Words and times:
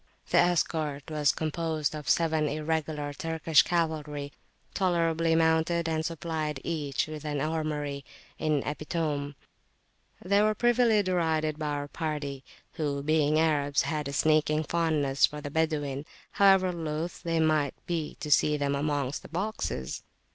The 0.31 0.39
escort 0.39 1.11
was 1.11 1.31
composed 1.31 1.93
of 1.93 2.09
seven 2.09 2.47
Irregular 2.49 3.13
Turkish 3.13 3.61
cavalry, 3.61 4.33
tolerably 4.73 5.35
mounted, 5.35 5.87
and 5.87 6.03
supplied 6.03 6.59
each 6.63 7.05
with 7.05 7.23
an 7.23 7.39
armoury 7.39 8.03
in 8.39 8.63
epitome. 8.65 9.35
They 10.19 10.41
were 10.41 10.55
privily 10.55 11.03
derided 11.03 11.59
by 11.59 11.67
our 11.67 11.87
party, 11.87 12.43
who, 12.77 13.03
being 13.03 13.37
Arabs, 13.39 13.83
had 13.83 14.07
a 14.07 14.13
sneaking 14.13 14.63
fondness 14.63 15.27
for 15.27 15.39
the 15.39 15.51
Badawin, 15.51 16.05
however 16.31 16.71
loth 16.71 17.21
they 17.21 17.39
might 17.39 17.75
be 17.85 18.15
to 18.21 18.31
see 18.31 18.57
them 18.57 18.73
amongst 18.73 19.21
the 19.21 19.29
boxes. 19.29 20.01